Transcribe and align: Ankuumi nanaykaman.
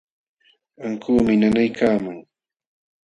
Ankuumi 0.85 1.33
nanaykaman. 1.37 2.17